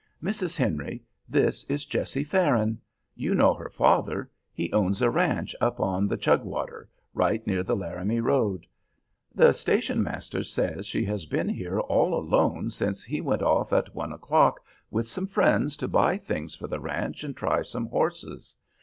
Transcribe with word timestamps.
"Mrs. 0.23 0.57
Henry, 0.57 1.03
this 1.29 1.63
is 1.65 1.85
Jessie 1.85 2.23
Farron. 2.23 2.81
You 3.13 3.35
know 3.35 3.53
her 3.53 3.69
father; 3.69 4.31
he 4.51 4.73
owns 4.73 4.99
a 4.99 5.11
ranch 5.11 5.55
up 5.61 5.79
on 5.79 6.07
the 6.07 6.17
Chugwater, 6.17 6.89
right 7.13 7.45
near 7.45 7.61
the 7.61 7.75
Laramie 7.75 8.19
road. 8.19 8.65
The 9.35 9.53
station 9.53 10.01
master 10.01 10.41
says 10.43 10.87
she 10.87 11.05
has 11.05 11.27
been 11.27 11.49
here 11.49 11.79
all 11.81 12.15
alone 12.19 12.71
since 12.71 13.03
he 13.03 13.21
went 13.21 13.43
off 13.43 13.71
at 13.73 13.93
one 13.93 14.11
o'clock 14.11 14.61
with 14.89 15.07
some 15.07 15.27
friends 15.27 15.77
to 15.77 15.87
buy 15.87 16.17
things 16.17 16.55
for 16.55 16.65
the 16.67 16.79
ranch 16.79 17.23
and 17.23 17.37
try 17.37 17.61
some 17.61 17.85
horses. 17.85 18.55